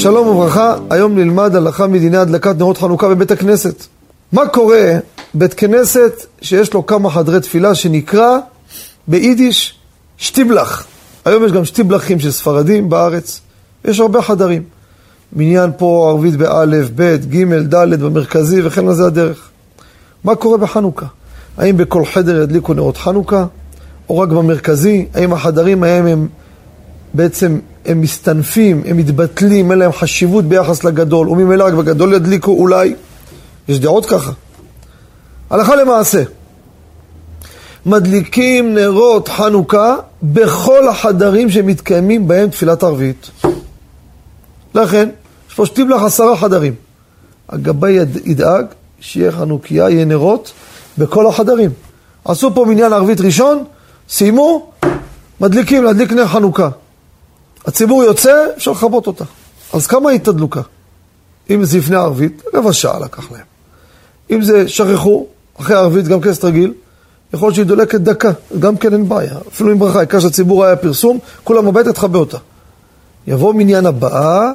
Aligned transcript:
שלום 0.00 0.28
וברכה, 0.28 0.74
היום 0.90 1.18
נלמד 1.18 1.56
הלכה 1.56 1.86
מדיני 1.86 2.16
הדלקת 2.16 2.56
נרות 2.58 2.78
חנוכה 2.78 3.08
בבית 3.08 3.30
הכנסת. 3.30 3.84
מה 4.32 4.48
קורה 4.48 4.92
בית 5.34 5.54
כנסת 5.54 6.12
שיש 6.40 6.74
לו 6.74 6.86
כמה 6.86 7.10
חדרי 7.10 7.40
תפילה 7.40 7.74
שנקרא 7.74 8.38
ביידיש 9.08 9.74
שטיבלח. 10.16 10.86
היום 11.24 11.44
יש 11.44 11.52
גם 11.52 11.64
שטיבלחים 11.64 12.20
של 12.20 12.30
ספרדים 12.30 12.88
בארץ, 12.88 13.40
יש 13.84 14.00
הרבה 14.00 14.22
חדרים. 14.22 14.62
מניין 15.32 15.70
פה 15.76 16.08
ערבית 16.10 16.36
באלף, 16.36 16.90
בית, 16.90 17.24
גימל, 17.24 17.62
דלת, 17.62 17.98
במרכזי 17.98 18.60
וכן 18.64 18.88
על 18.88 18.94
זה 18.94 19.06
הדרך. 19.06 19.48
מה 20.24 20.34
קורה 20.34 20.58
בחנוכה? 20.58 21.06
האם 21.56 21.76
בכל 21.76 22.04
חדר 22.04 22.42
ידליקו 22.42 22.74
נרות 22.74 22.96
חנוכה, 22.96 23.46
או 24.08 24.18
רק 24.18 24.28
במרכזי? 24.28 25.06
האם 25.14 25.32
החדרים 25.32 25.82
ההם 25.82 26.06
הם 26.06 26.28
בעצם 27.14 27.58
הם 27.84 28.00
מסתנפים, 28.00 28.82
הם 28.86 28.96
מתבטלים, 28.96 29.70
אין 29.70 29.78
להם 29.78 29.92
חשיבות 29.92 30.44
ביחס 30.44 30.84
לגדול, 30.84 31.28
וממילא 31.28 31.64
רק 31.64 31.72
בגדול 31.72 32.14
ידליקו 32.14 32.50
אולי. 32.50 32.94
יש 33.68 33.80
דעות 33.80 34.06
ככה. 34.06 34.32
הלכה 35.50 35.76
למעשה, 35.76 36.22
מדליקים 37.86 38.74
נרות 38.74 39.28
חנוכה 39.28 39.96
בכל 40.22 40.88
החדרים 40.88 41.50
שמתקיימים 41.50 42.28
בהם 42.28 42.50
תפילת 42.50 42.82
ערבית. 42.82 43.30
לכן, 44.74 45.08
שתים 45.64 45.90
לך 45.90 46.02
עשרה 46.02 46.36
חדרים. 46.36 46.74
הגבאי 47.48 47.98
ידאג 48.24 48.66
שיהיה 49.00 49.32
חנוכיה, 49.32 49.90
יהיה 49.90 50.04
נרות 50.04 50.52
בכל 50.98 51.26
החדרים. 51.26 51.70
עשו 52.24 52.54
פה 52.54 52.64
מניין 52.64 52.92
ערבית 52.92 53.20
ראשון, 53.20 53.64
סיימו, 54.08 54.70
מדליקים, 55.40 55.84
להדליק 55.84 56.12
נר 56.12 56.26
חנוכה. 56.26 56.68
הציבור 57.66 58.04
יוצא, 58.04 58.44
אפשר 58.56 58.70
לכבות 58.70 59.06
אותה. 59.06 59.24
אז 59.72 59.86
כמה 59.86 60.10
היא 60.10 60.20
תדלוקה? 60.20 60.60
אם 61.50 61.64
זה 61.64 61.78
לפני 61.78 61.96
ערבית, 61.96 62.42
רבע 62.54 62.72
שעה 62.72 62.98
לקח 63.00 63.32
להם. 63.32 63.44
אם 64.30 64.42
זה 64.42 64.68
שכחו, 64.68 65.26
אחרי 65.60 65.76
ערבית, 65.76 66.08
גם 66.08 66.20
כסת 66.20 66.44
רגיל, 66.44 66.72
יכול 67.34 67.46
להיות 67.46 67.54
שהיא 67.54 67.66
דולקת 67.66 68.00
דקה, 68.00 68.30
גם 68.58 68.76
כן 68.76 68.92
אין 68.92 69.08
בעיה. 69.08 69.34
אפילו 69.48 69.70
עם 69.70 69.78
ברכה, 69.78 69.98
העיקר 69.98 70.20
שהציבור 70.20 70.64
היה 70.64 70.76
פרסום, 70.76 71.18
כולם 71.44 71.68
הביתה 71.68 71.92
תכבה 71.92 72.18
אותה. 72.18 72.38
יבוא 73.26 73.54
מניין 73.54 73.86
הבאה, 73.86 74.52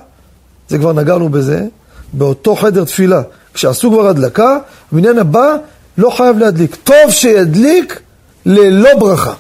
זה 0.70 0.78
כבר 0.78 0.94
נגענו 0.94 1.30
בזה, 1.30 1.66
באותו 2.14 2.56
חדר 2.56 2.84
תפילה. 2.84 3.22
כשעשו 3.54 3.92
כבר 3.92 4.08
הדלקה, 4.08 4.58
מניין 4.92 5.20
הבא 5.20 5.56
לא 5.98 6.10
חייב 6.10 6.38
להדליק. 6.38 6.76
טוב 6.84 7.10
שידליק 7.10 8.02
ללא 8.46 8.90
ברכה. 9.00 9.34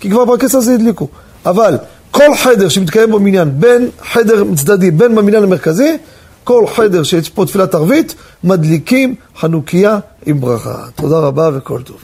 כי 0.00 0.10
כבר 0.10 0.24
בכס 0.24 0.54
הזה 0.54 0.74
הדליקו. 0.74 1.08
אבל 1.46 1.78
כל 2.12 2.36
חדר 2.36 2.68
שמתקיים 2.68 3.10
בו 3.10 3.20
מניין, 3.20 3.50
בין 3.60 3.90
חדר 4.02 4.44
צדדי, 4.54 4.90
בין 4.90 5.14
במניין 5.14 5.42
המרכזי, 5.42 5.96
כל 6.44 6.66
חדר 6.66 7.02
שיש 7.02 7.28
פה 7.28 7.46
תפילת 7.46 7.74
ערבית, 7.74 8.14
מדליקים 8.44 9.14
חנוכיה 9.40 9.98
עם 10.26 10.40
ברכה. 10.40 10.84
תודה 10.94 11.18
רבה 11.18 11.50
וכל 11.54 11.82
טוב. 11.82 11.96